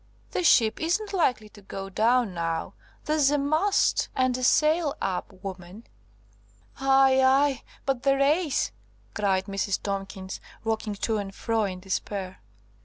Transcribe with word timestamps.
The 0.31 0.43
ship 0.43 0.79
isn't 0.81 1.13
likely 1.13 1.47
to 1.49 1.61
go 1.61 1.87
down 1.87 2.33
now! 2.33 2.73
There's 3.05 3.29
a 3.29 3.37
mast 3.37 4.09
and 4.15 4.35
a 4.35 4.41
sail 4.43 4.95
up, 4.99 5.31
woman!" 5.43 5.85
"Aye, 6.79 7.21
aye, 7.23 7.61
but 7.85 8.01
the 8.01 8.15
'race'!" 8.17 8.71
cried 9.13 9.45
Mrs. 9.45 9.79
Tomkins, 9.79 10.41
rocking 10.63 10.95
to 10.95 11.19
and 11.19 11.35
fro 11.35 11.65
in 11.65 11.81
despair. 11.81 12.41